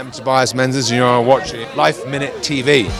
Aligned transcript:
am 0.00 0.10
Tobias 0.10 0.54
Menzies, 0.54 0.90
and 0.90 0.96
you're 0.96 1.20
watching 1.20 1.66
Life 1.76 2.06
Minute 2.06 2.32
TV. 2.36 2.90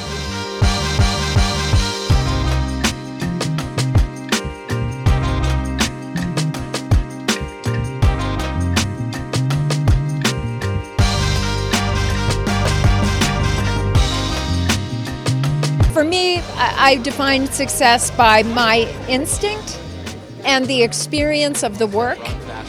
For 15.95 16.05
me, 16.05 16.41
I 16.57 16.75
I 16.77 16.96
define 16.96 17.46
success 17.46 18.11
by 18.11 18.43
my 18.43 18.80
instinct 19.09 19.80
and 20.45 20.67
the 20.67 20.82
experience 20.82 21.62
of 21.62 21.79
the 21.79 21.87
work. 21.87 22.19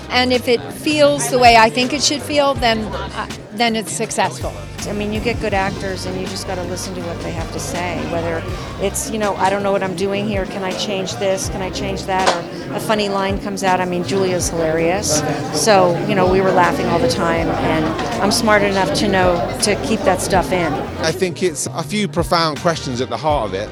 And 0.09 0.33
if 0.33 0.47
it 0.47 0.61
feels 0.73 1.29
the 1.29 1.39
way 1.39 1.57
I 1.57 1.69
think 1.69 1.93
it 1.93 2.01
should 2.01 2.21
feel, 2.21 2.53
then 2.53 2.79
uh, 2.79 3.27
then 3.53 3.75
it's 3.75 3.91
successful. 3.91 4.53
I 4.87 4.93
mean, 4.93 5.13
you 5.13 5.19
get 5.19 5.39
good 5.39 5.53
actors 5.53 6.05
and 6.07 6.19
you 6.19 6.25
just 6.25 6.47
got 6.47 6.55
to 6.55 6.63
listen 6.63 6.95
to 6.95 7.01
what 7.01 7.19
they 7.21 7.31
have 7.31 7.51
to 7.53 7.59
say. 7.59 7.99
Whether 8.11 8.41
it's, 8.83 9.11
you 9.11 9.19
know, 9.19 9.35
I 9.35 9.49
don't 9.51 9.61
know 9.61 9.71
what 9.71 9.83
I'm 9.83 9.95
doing 9.95 10.27
here. 10.27 10.45
Can 10.45 10.63
I 10.63 10.71
change 10.71 11.13
this? 11.17 11.49
Can 11.49 11.61
I 11.61 11.69
change 11.69 12.05
that? 12.05 12.27
Or 12.71 12.75
a 12.75 12.79
funny 12.79 13.09
line 13.09 13.39
comes 13.41 13.63
out. 13.63 13.79
I 13.79 13.85
mean, 13.85 14.03
Julia's 14.03 14.49
hilarious. 14.49 15.21
So, 15.53 15.95
you 16.07 16.15
know, 16.15 16.31
we 16.31 16.41
were 16.41 16.51
laughing 16.51 16.87
all 16.87 16.97
the 16.97 17.09
time. 17.09 17.47
And 17.49 17.85
I'm 18.21 18.31
smart 18.31 18.63
enough 18.63 18.93
to 18.95 19.07
know 19.07 19.35
to 19.63 19.75
keep 19.85 19.99
that 20.01 20.21
stuff 20.21 20.51
in. 20.51 20.73
I 21.03 21.11
think 21.11 21.43
it's 21.43 21.67
a 21.67 21.83
few 21.83 22.07
profound 22.07 22.59
questions 22.59 23.01
at 23.01 23.09
the 23.09 23.17
heart 23.17 23.49
of 23.49 23.53
it, 23.53 23.69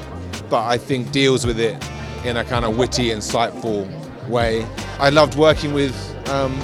but 0.48 0.64
I 0.64 0.78
think 0.78 1.10
deals 1.10 1.44
with 1.44 1.58
it 1.58 1.82
in 2.24 2.36
a 2.36 2.44
kind 2.44 2.64
of 2.64 2.76
witty, 2.76 3.08
insightful 3.08 3.88
way. 4.28 4.64
I 5.00 5.08
loved 5.08 5.34
working 5.34 5.72
with 5.72 5.96
um, 6.28 6.54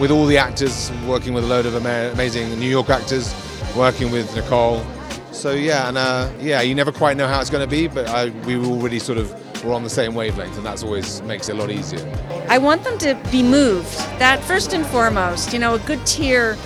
with 0.00 0.10
all 0.10 0.24
the 0.24 0.38
actors, 0.38 0.90
working 1.06 1.34
with 1.34 1.44
a 1.44 1.46
load 1.46 1.66
of 1.66 1.74
ama- 1.74 2.10
amazing 2.10 2.48
New 2.58 2.68
York 2.68 2.88
actors, 2.88 3.34
working 3.76 4.10
with 4.10 4.34
Nicole. 4.34 4.82
So 5.30 5.52
yeah, 5.52 5.88
and 5.88 5.98
uh, 5.98 6.30
yeah, 6.40 6.62
you 6.62 6.74
never 6.74 6.90
quite 6.90 7.18
know 7.18 7.28
how 7.28 7.38
it's 7.38 7.50
going 7.50 7.62
to 7.62 7.70
be, 7.70 7.88
but 7.88 8.08
I, 8.08 8.30
we 8.46 8.56
were 8.56 8.64
already 8.64 8.98
sort 8.98 9.18
of 9.18 9.30
were 9.62 9.74
on 9.74 9.82
the 9.84 9.90
same 9.90 10.14
wavelength, 10.14 10.56
and 10.56 10.64
that's 10.64 10.82
always 10.82 11.20
makes 11.22 11.50
it 11.50 11.56
a 11.56 11.58
lot 11.58 11.70
easier. 11.70 12.00
I 12.48 12.56
want 12.56 12.82
them 12.82 12.96
to 12.98 13.14
be 13.30 13.42
moved. 13.42 13.94
That 14.18 14.42
first 14.42 14.72
and 14.72 14.86
foremost, 14.86 15.52
you 15.52 15.58
know, 15.58 15.74
a 15.74 15.78
good 15.80 16.04
tear 16.06 16.56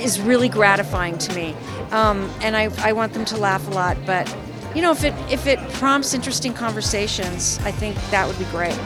is 0.00 0.20
really 0.20 0.48
gratifying 0.48 1.18
to 1.18 1.34
me, 1.34 1.56
um, 1.90 2.30
and 2.40 2.56
I, 2.56 2.70
I 2.88 2.92
want 2.92 3.14
them 3.14 3.24
to 3.26 3.36
laugh 3.36 3.66
a 3.66 3.70
lot. 3.70 3.96
But 4.06 4.32
you 4.76 4.82
know, 4.82 4.92
if 4.92 5.02
it 5.02 5.14
if 5.28 5.48
it 5.48 5.58
prompts 5.72 6.14
interesting 6.14 6.54
conversations, 6.54 7.58
I 7.64 7.72
think 7.72 7.96
that 8.12 8.28
would 8.28 8.38
be 8.38 8.44
great. 8.46 8.78